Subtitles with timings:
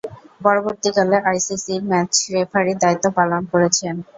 [0.43, 3.95] পরবর্তীকালে আইসিসি’র ম্যাচ রেফারির দায়িত্ব পালন করেছেন।